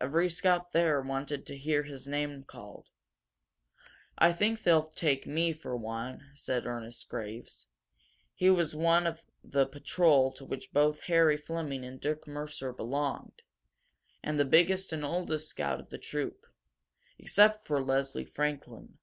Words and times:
Every 0.00 0.30
scout 0.30 0.70
there 0.70 1.00
wanted 1.00 1.46
to 1.46 1.56
hear 1.58 1.82
his 1.82 2.06
name 2.06 2.44
called. 2.44 2.86
"I 4.16 4.32
think 4.32 4.62
they'll 4.62 4.86
take 4.86 5.26
me, 5.26 5.52
for 5.52 5.76
one," 5.76 6.30
said 6.36 6.64
Ernest 6.64 7.08
Graves. 7.08 7.66
He 8.36 8.50
was 8.50 8.76
one 8.76 9.04
of 9.04 9.24
the 9.42 9.66
patrol 9.66 10.30
to 10.34 10.44
which 10.44 10.72
both 10.72 11.00
Harry 11.00 11.36
Fleming 11.36 11.84
and 11.84 12.00
Dick 12.00 12.24
Mercer 12.28 12.72
belonged, 12.72 13.42
and 14.22 14.38
the 14.38 14.44
biggest 14.44 14.92
and 14.92 15.04
oldest 15.04 15.48
scout 15.48 15.80
of 15.80 15.90
the 15.90 15.98
troop, 15.98 16.46
except 17.18 17.66
for 17.66 17.82
Leslie 17.82 18.24
Franklin. 18.24 18.98